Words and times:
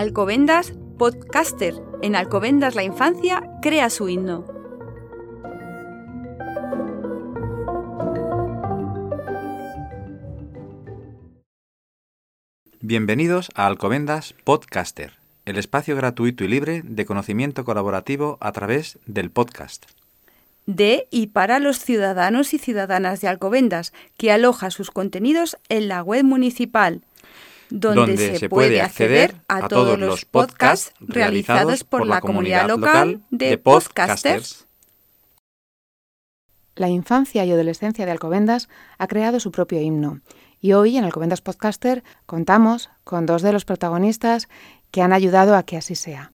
Alcobendas 0.00 0.72
Podcaster. 0.96 1.74
En 2.00 2.16
Alcobendas 2.16 2.74
la 2.74 2.82
infancia 2.82 3.42
crea 3.60 3.90
su 3.90 4.08
himno. 4.08 4.46
Bienvenidos 12.80 13.50
a 13.54 13.66
Alcobendas 13.66 14.34
Podcaster, 14.42 15.12
el 15.44 15.58
espacio 15.58 15.94
gratuito 15.96 16.44
y 16.44 16.48
libre 16.48 16.80
de 16.82 17.04
conocimiento 17.04 17.66
colaborativo 17.66 18.38
a 18.40 18.52
través 18.52 18.98
del 19.04 19.30
podcast. 19.30 19.84
De 20.64 21.08
y 21.10 21.26
para 21.26 21.58
los 21.58 21.78
ciudadanos 21.78 22.54
y 22.54 22.58
ciudadanas 22.58 23.20
de 23.20 23.28
Alcobendas, 23.28 23.92
que 24.16 24.32
aloja 24.32 24.70
sus 24.70 24.90
contenidos 24.90 25.58
en 25.68 25.88
la 25.88 26.02
web 26.02 26.24
municipal, 26.24 27.02
donde, 27.70 28.38
se, 28.38 28.48
puede 28.48 28.80
acceder 28.80 29.36
a, 29.48 29.68
todos 29.68 29.98
los 29.98 30.24
podcasts 30.24 30.92
realizados 31.00 31.84
por 31.84 32.06
la 32.06 32.20
comunidad 32.20 32.68
local 32.68 33.20
de 33.30 33.58
podcasters. 33.58 34.66
La 36.74 36.88
infancia 36.88 37.44
y 37.44 37.52
adolescencia 37.52 38.06
de 38.06 38.12
Alcobendas 38.12 38.68
ha 38.98 39.06
creado 39.06 39.40
su 39.40 39.50
propio 39.52 39.80
himno 39.80 40.20
y 40.60 40.72
hoy 40.72 40.96
en 40.96 41.04
Alcobendas 41.04 41.40
Podcaster 41.40 42.04
contamos 42.26 42.90
con 43.04 43.26
dos 43.26 43.42
de 43.42 43.52
los 43.52 43.64
protagonistas 43.64 44.48
que 44.90 45.02
han 45.02 45.12
ayudado 45.12 45.56
a 45.56 45.62
que 45.62 45.76
así 45.76 45.94
sea. 45.94 46.32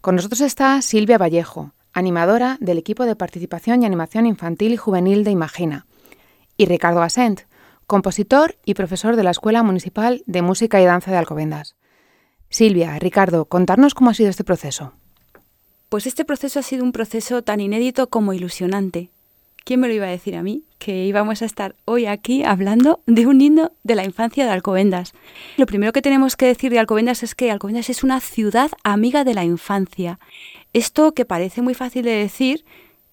Con 0.00 0.16
nosotros 0.16 0.40
está 0.40 0.80
Silvia 0.82 1.18
Vallejo, 1.18 1.72
animadora 1.92 2.56
del 2.60 2.78
equipo 2.78 3.04
de 3.04 3.16
participación 3.16 3.82
y 3.82 3.86
animación 3.86 4.26
infantil 4.26 4.72
y 4.72 4.76
juvenil 4.76 5.24
de 5.24 5.30
Imagina, 5.30 5.86
y 6.56 6.66
Ricardo 6.66 7.02
Asent, 7.02 7.42
compositor 7.86 8.56
y 8.64 8.74
profesor 8.74 9.16
de 9.16 9.22
la 9.22 9.30
Escuela 9.30 9.62
Municipal 9.62 10.22
de 10.26 10.42
Música 10.42 10.80
y 10.80 10.84
Danza 10.84 11.10
de 11.10 11.18
Alcobendas. 11.18 11.76
Silvia, 12.48 12.98
Ricardo, 12.98 13.44
contarnos 13.46 13.94
cómo 13.94 14.10
ha 14.10 14.14
sido 14.14 14.30
este 14.30 14.44
proceso. 14.44 14.92
Pues 15.88 16.06
este 16.06 16.24
proceso 16.24 16.58
ha 16.58 16.62
sido 16.62 16.84
un 16.84 16.92
proceso 16.92 17.42
tan 17.42 17.60
inédito 17.60 18.08
como 18.08 18.32
ilusionante. 18.32 19.10
¿Quién 19.64 19.80
me 19.80 19.88
lo 19.88 19.94
iba 19.94 20.06
a 20.06 20.10
decir 20.10 20.36
a 20.36 20.42
mí? 20.42 20.64
Que 20.78 21.06
íbamos 21.06 21.42
a 21.42 21.44
estar 21.44 21.74
hoy 21.84 22.06
aquí 22.06 22.44
hablando 22.44 23.02
de 23.06 23.26
un 23.26 23.40
himno 23.40 23.72
de 23.82 23.96
la 23.96 24.04
infancia 24.04 24.44
de 24.44 24.50
Alcobendas. 24.50 25.12
Lo 25.56 25.66
primero 25.66 25.92
que 25.92 26.02
tenemos 26.02 26.36
que 26.36 26.46
decir 26.46 26.70
de 26.70 26.78
Alcobendas 26.78 27.22
es 27.22 27.34
que 27.34 27.50
Alcobendas 27.50 27.90
es 27.90 28.04
una 28.04 28.20
ciudad 28.20 28.70
amiga 28.84 29.24
de 29.24 29.34
la 29.34 29.44
infancia. 29.44 30.20
Esto 30.72 31.14
que 31.14 31.24
parece 31.24 31.62
muy 31.62 31.74
fácil 31.74 32.04
de 32.04 32.12
decir 32.12 32.64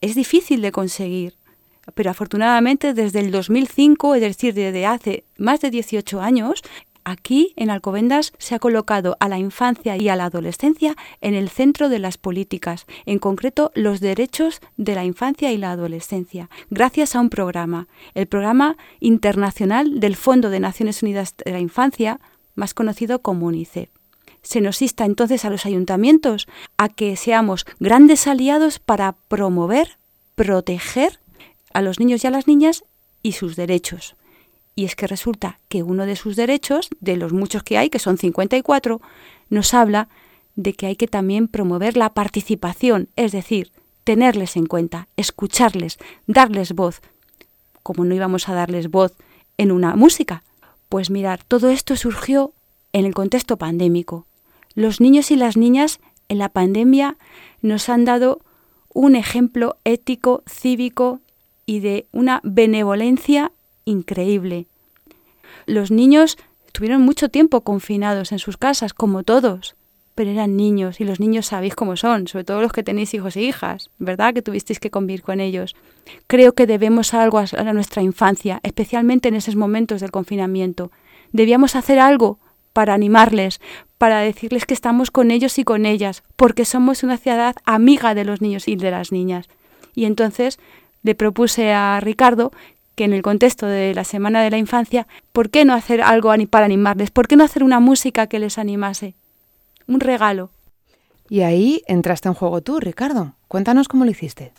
es 0.00 0.14
difícil 0.14 0.62
de 0.62 0.72
conseguir. 0.72 1.37
Pero 1.94 2.10
afortunadamente 2.10 2.94
desde 2.94 3.20
el 3.20 3.30
2005, 3.30 4.14
es 4.14 4.20
decir, 4.20 4.54
desde 4.54 4.86
hace 4.86 5.24
más 5.36 5.60
de 5.60 5.70
18 5.70 6.20
años, 6.20 6.62
Aquí, 7.10 7.54
en 7.56 7.70
Alcobendas, 7.70 8.34
se 8.36 8.54
ha 8.54 8.58
colocado 8.58 9.16
a 9.18 9.30
la 9.30 9.38
infancia 9.38 9.96
y 9.96 10.10
a 10.10 10.16
la 10.16 10.26
adolescencia 10.26 10.94
en 11.22 11.32
el 11.32 11.48
centro 11.48 11.88
de 11.88 11.98
las 11.98 12.18
políticas, 12.18 12.84
en 13.06 13.18
concreto 13.18 13.72
los 13.74 14.00
derechos 14.00 14.60
de 14.76 14.94
la 14.94 15.06
infancia 15.06 15.50
y 15.50 15.56
la 15.56 15.70
adolescencia, 15.70 16.50
gracias 16.68 17.16
a 17.16 17.20
un 17.20 17.30
programa, 17.30 17.88
el 18.12 18.26
Programa 18.26 18.76
Internacional 19.00 20.00
del 20.00 20.16
Fondo 20.16 20.50
de 20.50 20.60
Naciones 20.60 21.02
Unidas 21.02 21.34
de 21.42 21.50
la 21.50 21.60
Infancia, 21.60 22.20
más 22.54 22.74
conocido 22.74 23.22
como 23.22 23.46
UNICEF. 23.46 23.88
Se 24.42 24.60
nos 24.60 24.82
insta 24.82 25.06
entonces 25.06 25.46
a 25.46 25.50
los 25.50 25.64
ayuntamientos 25.64 26.46
a 26.76 26.90
que 26.90 27.16
seamos 27.16 27.64
grandes 27.80 28.26
aliados 28.26 28.80
para 28.80 29.12
promover, 29.28 29.96
proteger 30.34 31.20
a 31.72 31.82
los 31.82 31.98
niños 31.98 32.24
y 32.24 32.26
a 32.26 32.30
las 32.30 32.46
niñas 32.46 32.84
y 33.22 33.32
sus 33.32 33.56
derechos. 33.56 34.16
Y 34.74 34.84
es 34.84 34.94
que 34.94 35.06
resulta 35.06 35.58
que 35.68 35.82
uno 35.82 36.06
de 36.06 36.16
sus 36.16 36.36
derechos, 36.36 36.88
de 37.00 37.16
los 37.16 37.32
muchos 37.32 37.62
que 37.62 37.78
hay, 37.78 37.90
que 37.90 37.98
son 37.98 38.16
54, 38.16 39.00
nos 39.50 39.74
habla 39.74 40.08
de 40.54 40.72
que 40.72 40.86
hay 40.86 40.96
que 40.96 41.08
también 41.08 41.48
promover 41.48 41.96
la 41.96 42.14
participación, 42.14 43.08
es 43.16 43.32
decir, 43.32 43.72
tenerles 44.04 44.56
en 44.56 44.66
cuenta, 44.66 45.08
escucharles, 45.16 45.98
darles 46.26 46.72
voz. 46.72 47.00
Como 47.82 48.04
no 48.04 48.14
íbamos 48.14 48.48
a 48.48 48.54
darles 48.54 48.88
voz 48.90 49.14
en 49.56 49.72
una 49.72 49.96
música? 49.96 50.42
Pues 50.88 51.10
mirar, 51.10 51.44
todo 51.44 51.68
esto 51.68 51.96
surgió 51.96 52.52
en 52.92 53.04
el 53.04 53.14
contexto 53.14 53.56
pandémico. 53.56 54.26
Los 54.74 55.00
niños 55.00 55.30
y 55.30 55.36
las 55.36 55.56
niñas 55.56 56.00
en 56.28 56.38
la 56.38 56.48
pandemia 56.48 57.16
nos 57.60 57.88
han 57.88 58.04
dado 58.04 58.40
un 58.94 59.14
ejemplo 59.16 59.76
ético, 59.84 60.42
cívico 60.48 61.20
y 61.68 61.80
de 61.80 62.06
una 62.12 62.40
benevolencia 62.44 63.52
increíble. 63.84 64.66
Los 65.66 65.90
niños 65.90 66.38
tuvieron 66.72 67.02
mucho 67.02 67.28
tiempo 67.28 67.60
confinados 67.60 68.32
en 68.32 68.38
sus 68.38 68.56
casas, 68.56 68.94
como 68.94 69.22
todos, 69.22 69.76
pero 70.14 70.30
eran 70.30 70.56
niños 70.56 70.98
y 70.98 71.04
los 71.04 71.20
niños 71.20 71.44
sabéis 71.44 71.76
cómo 71.76 71.96
son, 71.96 72.26
sobre 72.26 72.44
todo 72.44 72.62
los 72.62 72.72
que 72.72 72.82
tenéis 72.82 73.12
hijos 73.12 73.36
e 73.36 73.42
hijas, 73.42 73.90
¿verdad? 73.98 74.32
Que 74.32 74.40
tuvisteis 74.40 74.80
que 74.80 74.90
convivir 74.90 75.20
con 75.20 75.40
ellos. 75.40 75.76
Creo 76.26 76.54
que 76.54 76.66
debemos 76.66 77.12
algo 77.12 77.38
a 77.38 77.72
nuestra 77.74 78.00
infancia, 78.00 78.60
especialmente 78.62 79.28
en 79.28 79.34
esos 79.34 79.54
momentos 79.54 80.00
del 80.00 80.10
confinamiento. 80.10 80.90
Debíamos 81.32 81.76
hacer 81.76 81.98
algo 81.98 82.38
para 82.72 82.94
animarles, 82.94 83.60
para 83.98 84.20
decirles 84.20 84.64
que 84.64 84.72
estamos 84.72 85.10
con 85.10 85.30
ellos 85.30 85.58
y 85.58 85.64
con 85.64 85.84
ellas, 85.84 86.22
porque 86.36 86.64
somos 86.64 87.02
una 87.02 87.18
ciudad 87.18 87.56
amiga 87.66 88.14
de 88.14 88.24
los 88.24 88.40
niños 88.40 88.68
y 88.68 88.76
de 88.76 88.90
las 88.90 89.12
niñas. 89.12 89.50
Y 89.94 90.06
entonces 90.06 90.58
le 91.02 91.14
propuse 91.14 91.72
a 91.72 92.00
Ricardo 92.00 92.52
que 92.94 93.04
en 93.04 93.12
el 93.12 93.22
contexto 93.22 93.66
de 93.66 93.94
la 93.94 94.02
Semana 94.02 94.42
de 94.42 94.50
la 94.50 94.58
Infancia, 94.58 95.06
¿por 95.32 95.50
qué 95.50 95.64
no 95.64 95.72
hacer 95.72 96.02
algo 96.02 96.32
para 96.50 96.66
animarles? 96.66 97.12
¿Por 97.12 97.28
qué 97.28 97.36
no 97.36 97.44
hacer 97.44 97.62
una 97.62 97.78
música 97.78 98.26
que 98.26 98.40
les 98.40 98.58
animase? 98.58 99.14
Un 99.86 100.00
regalo. 100.00 100.50
Y 101.28 101.42
ahí 101.42 101.82
entraste 101.86 102.28
en 102.28 102.34
juego 102.34 102.60
tú, 102.60 102.80
Ricardo. 102.80 103.34
Cuéntanos 103.46 103.86
cómo 103.86 104.04
lo 104.04 104.10
hiciste. 104.10 104.52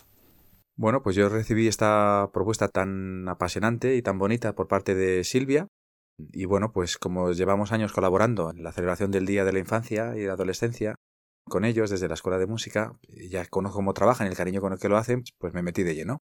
Bueno, 0.76 1.02
pues 1.02 1.16
yo 1.16 1.28
recibí 1.28 1.68
esta 1.68 2.30
propuesta 2.32 2.68
tan 2.68 3.28
apasionante 3.28 3.96
y 3.96 4.02
tan 4.02 4.18
bonita 4.18 4.54
por 4.54 4.68
parte 4.68 4.94
de 4.94 5.22
Silvia. 5.24 5.66
Y 6.32 6.46
bueno, 6.46 6.72
pues 6.72 6.96
como 6.96 7.32
llevamos 7.32 7.72
años 7.72 7.92
colaborando 7.92 8.50
en 8.50 8.62
la 8.62 8.72
celebración 8.72 9.10
del 9.10 9.26
Día 9.26 9.44
de 9.44 9.52
la 9.52 9.58
Infancia 9.58 10.16
y 10.16 10.24
la 10.24 10.32
Adolescencia 10.32 10.94
con 11.44 11.64
ellos 11.64 11.90
desde 11.90 12.08
la 12.08 12.14
Escuela 12.14 12.38
de 12.38 12.46
Música, 12.46 12.94
ya 13.28 13.44
conozco 13.44 13.76
cómo 13.76 13.92
trabajan 13.92 14.26
y 14.26 14.30
el 14.30 14.36
cariño 14.36 14.60
con 14.60 14.72
el 14.72 14.78
que 14.78 14.88
lo 14.88 14.96
hacen, 14.96 15.24
pues 15.38 15.52
me 15.52 15.62
metí 15.62 15.82
de 15.82 15.94
lleno. 15.94 16.22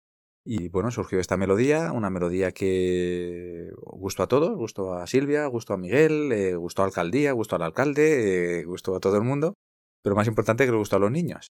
Y 0.48 0.70
bueno, 0.70 0.92
surgió 0.92 1.20
esta 1.20 1.38
melodía, 1.38 1.92
una 1.92 2.12
melodía 2.12 2.52
que 2.52 3.72
gustó 3.82 4.22
a 4.22 4.28
todos, 4.28 4.56
gustó 4.56 4.94
a 4.94 5.08
Silvia, 5.08 5.48
gustó 5.48 5.74
a 5.74 5.78
Miguel, 5.78 6.32
eh, 6.32 6.56
gustó 6.56 6.84
a 6.84 6.86
alcaldía, 6.86 7.32
gustó 7.32 7.56
al 7.56 7.64
alcalde, 7.64 8.60
eh, 8.60 8.64
gustó 8.64 8.96
a 8.96 9.00
todo 9.00 9.18
el 9.18 9.24
mundo, 9.24 9.56
pero 10.04 10.16
más 10.16 10.28
importante 10.28 10.66
que 10.66 10.72
le 10.72 10.78
gustó 10.78 10.98
a 10.98 11.00
los 11.00 11.10
niños. 11.10 11.48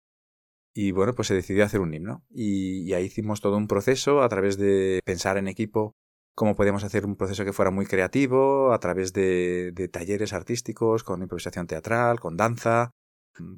Y 0.74 0.92
bueno, 0.92 1.14
pues 1.14 1.30
se 1.30 1.34
decidió 1.34 1.64
hacer 1.64 1.80
un 1.80 1.94
himno. 1.94 2.26
Y, 2.30 2.92
ahí 2.94 3.06
hicimos 3.06 3.40
todo 3.40 3.56
un 3.56 3.68
proceso 3.68 4.22
a 4.24 4.30
través 4.30 4.58
de 4.58 5.00
pensar 5.06 5.38
en 5.38 5.48
equipo 5.48 5.94
cómo 6.36 6.56
podíamos 6.56 6.84
hacer 6.84 7.06
un 7.06 7.16
proceso 7.16 7.46
que 7.46 7.54
fuera 7.54 7.72
muy 7.72 7.86
creativo, 7.86 8.74
a 8.74 8.80
través 8.80 9.14
de, 9.14 9.90
talleres 9.92 10.34
artísticos, 10.34 11.04
con 11.04 11.22
improvisación 11.22 11.66
teatral, 11.68 12.20
con 12.20 12.36
danza, 12.36 12.92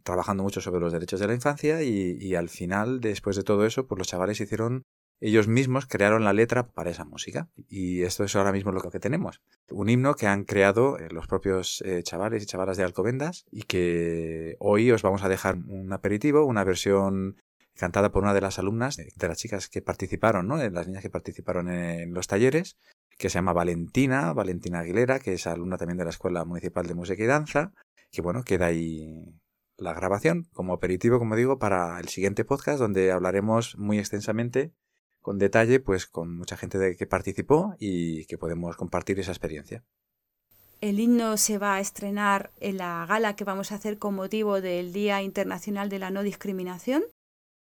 trabajando 0.04 0.44
mucho 0.44 0.62
sobre 0.62 0.80
los 0.82 0.94
derechos 0.94 1.20
de 1.20 1.28
la 1.28 1.34
infancia 1.34 1.82
y, 1.82 2.18
y 2.20 2.36
al 2.36 2.50
final, 2.50 3.00
después 3.00 3.36
de 3.36 3.44
todo 3.44 3.66
eso, 3.66 3.88
pues 3.88 3.98
los 3.98 4.08
chavales 4.08 4.40
hicieron 4.40 4.84
ellos 5.26 5.48
mismos 5.48 5.86
crearon 5.86 6.26
la 6.26 6.34
letra 6.34 6.68
para 6.68 6.90
esa 6.92 7.06
música. 7.06 7.48
Y 7.70 8.02
esto 8.02 8.26
es 8.26 8.36
ahora 8.36 8.52
mismo 8.52 8.74
lo 8.74 8.82
que 8.82 9.00
tenemos. 9.00 9.42
Un 9.72 9.88
himno 9.88 10.16
que 10.16 10.28
han 10.28 10.44
creado 10.44 11.00
eh, 11.00 11.08
los 11.12 11.28
propios 11.28 11.82
eh, 11.86 12.04
chavales 12.04 12.44
y 12.44 12.46
chavalas 12.46 12.76
de 12.76 12.84
Alcobendas 12.84 13.46
y 13.50 13.62
que 13.62 14.58
hoy 14.60 14.92
os 14.92 15.02
vamos 15.02 15.24
a 15.24 15.30
dejar 15.30 15.56
un 15.56 15.94
aperitivo, 15.94 16.46
una 16.46 16.66
versión 16.66 17.38
cantada 17.74 18.12
por 18.12 18.24
una 18.24 18.34
de 18.34 18.42
las 18.42 18.60
alumnas, 18.60 18.98
de 18.98 19.28
las 19.28 19.38
chicas 19.38 19.70
que 19.70 19.82
participaron, 19.82 20.46
¿no? 20.46 20.58
de 20.58 20.70
las 20.70 20.88
niñas 20.88 21.02
que 21.02 21.10
participaron 21.10 21.70
en 21.70 22.14
los 22.14 22.28
talleres, 22.28 22.78
que 23.18 23.30
se 23.30 23.36
llama 23.36 23.54
Valentina, 23.54 24.34
Valentina 24.34 24.80
Aguilera, 24.80 25.20
que 25.20 25.34
es 25.34 25.48
alumna 25.48 25.78
también 25.78 25.98
de 25.98 26.04
la 26.04 26.10
Escuela 26.10 26.44
Municipal 26.44 26.86
de 26.86 26.96
Música 26.96 27.24
y 27.24 27.28
Danza, 27.28 27.72
que 28.12 28.22
bueno, 28.22 28.44
queda 28.44 28.66
ahí 28.66 29.40
la 29.78 29.94
grabación 29.94 30.48
como 30.52 30.74
aperitivo, 30.74 31.18
como 31.18 31.38
digo, 31.38 31.60
para 31.60 31.98
el 32.00 32.10
siguiente 32.10 32.44
podcast 32.44 32.80
donde 32.80 33.12
hablaremos 33.14 33.78
muy 33.78 34.00
extensamente 34.00 34.74
con 35.24 35.40
detalle, 35.40 35.80
pues 35.80 36.06
con 36.06 36.38
mucha 36.38 36.58
gente 36.58 36.78
de 36.78 36.96
que 36.96 37.08
participó 37.08 37.76
y 37.80 38.26
que 38.26 38.38
podemos 38.38 38.76
compartir 38.76 39.20
esa 39.20 39.32
experiencia. 39.32 39.84
El 40.82 41.00
himno 41.00 41.38
se 41.38 41.58
va 41.58 41.76
a 41.76 41.80
estrenar 41.80 42.52
en 42.60 42.78
la 42.78 43.06
gala 43.08 43.38
que 43.38 43.46
vamos 43.46 43.72
a 43.72 43.76
hacer 43.76 43.98
con 43.98 44.16
motivo 44.16 44.60
del 44.60 44.92
Día 44.92 45.22
Internacional 45.22 45.88
de 45.88 45.98
la 45.98 46.12
No 46.12 46.24
Discriminación. 46.24 47.04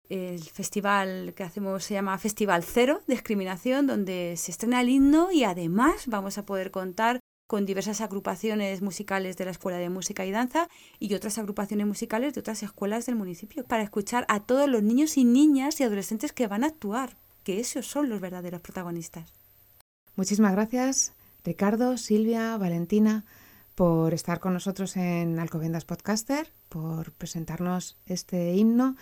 El 0.09 0.41
festival 0.41 1.33
que 1.35 1.43
hacemos 1.43 1.83
se 1.83 1.93
llama 1.93 2.17
Festival 2.17 2.63
Cero 2.63 3.01
Discriminación, 3.07 3.85
donde 3.85 4.33
se 4.37 4.51
estrena 4.51 4.81
el 4.81 4.89
himno 4.89 5.31
y 5.31 5.43
además 5.43 6.07
vamos 6.07 6.39
a 6.39 6.47
poder 6.47 6.71
contar 6.71 7.19
con 7.47 7.67
diversas 7.67 8.01
agrupaciones 8.01 8.81
musicales 8.81 9.37
de 9.37 9.45
la 9.45 9.51
Escuela 9.51 9.77
de 9.77 9.89
Música 9.89 10.25
y 10.25 10.31
Danza 10.31 10.67
y 10.97 11.13
otras 11.13 11.37
agrupaciones 11.37 11.85
musicales 11.85 12.33
de 12.33 12.39
otras 12.39 12.63
escuelas 12.63 13.05
del 13.05 13.15
municipio 13.15 13.65
para 13.65 13.83
escuchar 13.83 14.25
a 14.29 14.39
todos 14.39 14.67
los 14.67 14.81
niños 14.81 15.15
y 15.17 15.25
niñas 15.25 15.79
y 15.79 15.83
adolescentes 15.83 16.33
que 16.33 16.47
van 16.47 16.63
a 16.63 16.67
actuar 16.67 17.17
que 17.45 17.61
esos 17.61 17.85
son 17.87 18.09
los 18.09 18.19
verdaderos 18.19 18.59
protagonistas. 18.59 19.31
Muchísimas 20.17 20.51
gracias, 20.51 21.13
Ricardo, 21.45 21.97
Silvia, 21.97 22.57
Valentina, 22.57 23.23
por 23.75 24.13
estar 24.13 24.39
con 24.39 24.53
nosotros 24.53 24.97
en 24.97 25.39
Alcobendas 25.39 25.85
Podcaster, 25.85 26.51
por 26.69 27.11
presentarnos 27.11 27.97
este 28.07 28.55
himno 28.55 28.95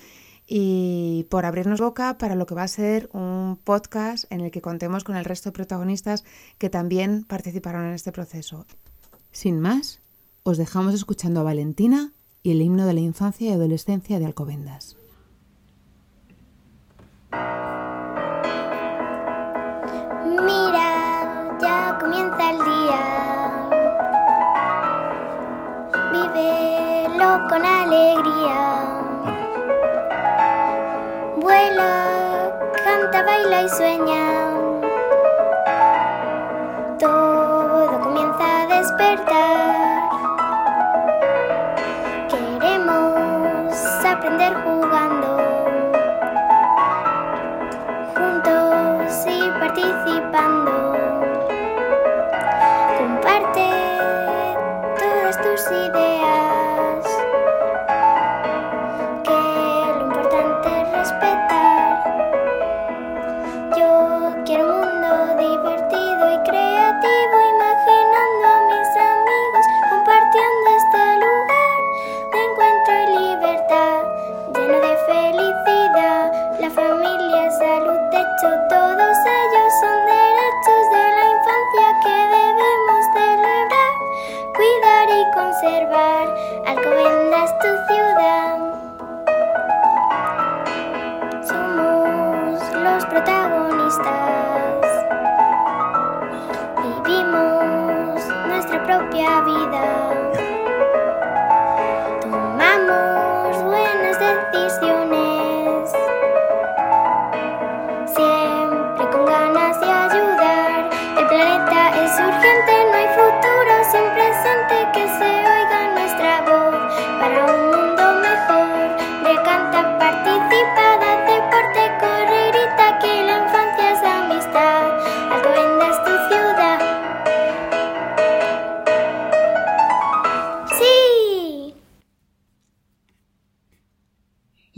y 0.45 1.25
por 1.29 1.45
abrirnos 1.45 1.79
boca 1.79 2.17
para 2.17 2.35
lo 2.35 2.45
que 2.45 2.55
va 2.55 2.63
a 2.63 2.67
ser 2.67 3.09
un 3.13 3.57
podcast 3.63 4.29
en 4.29 4.41
el 4.41 4.51
que 4.51 4.61
contemos 4.61 5.03
con 5.03 5.15
el 5.15 5.25
resto 5.25 5.49
de 5.49 5.53
protagonistas 5.53 6.25
que 6.57 6.69
también 6.69 7.23
participaron 7.23 7.85
en 7.85 7.93
este 7.93 8.11
proceso. 8.11 8.65
Sin 9.31 9.61
más, 9.61 10.01
os 10.43 10.57
dejamos 10.57 10.93
escuchando 10.93 11.39
a 11.39 11.43
Valentina 11.43 12.11
y 12.41 12.51
el 12.51 12.61
himno 12.61 12.85
de 12.85 12.93
la 12.93 12.99
infancia 12.99 13.49
y 13.49 13.53
adolescencia 13.53 14.19
de 14.19 14.25
Alcobendas. 14.25 14.97
Con 27.33 27.65
alegría. 27.65 29.01
Vuela, 31.37 32.51
canta, 32.85 33.23
baila 33.23 33.63
y 33.63 33.69
sueña. 33.69 34.52
Protagonistas. 93.97 94.52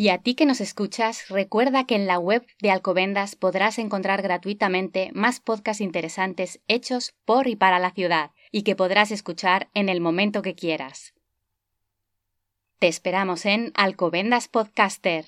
Y 0.06 0.10
a 0.10 0.20
ti 0.20 0.36
que 0.36 0.46
nos 0.46 0.62
escuchas, 0.62 1.30
recuerda 1.30 1.88
que 1.88 1.96
en 1.96 2.06
la 2.06 2.20
web 2.20 2.46
de 2.62 2.70
Alcobendas 2.70 3.36
podrás 3.36 3.80
encontrar 3.80 4.22
gratuitamente 4.22 5.10
más 5.16 5.40
podcasts 5.40 5.82
interesantes 5.82 6.62
hechos 6.68 7.16
por 7.26 7.48
y 7.48 7.56
para 7.56 7.80
la 7.80 7.90
ciudad 7.90 8.30
y 8.52 8.62
que 8.62 8.76
podrás 8.76 9.10
escuchar 9.10 9.68
en 9.74 9.90
el 9.90 10.02
momento 10.02 10.44
que 10.44 10.54
quieras. 10.54 11.16
Te 12.78 12.88
esperamos 12.88 13.48
en 13.48 13.72
Alcobendas 13.74 14.48
Podcaster. 14.48 15.26